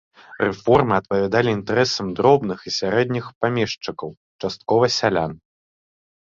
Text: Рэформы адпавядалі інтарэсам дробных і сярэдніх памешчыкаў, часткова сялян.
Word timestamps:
Рэформы 0.43 0.93
адпавядалі 1.01 1.49
інтарэсам 1.57 2.07
дробных 2.19 2.59
і 2.71 2.73
сярэдніх 2.79 3.25
памешчыкаў, 3.45 4.09
часткова 4.43 4.85
сялян. 4.99 5.31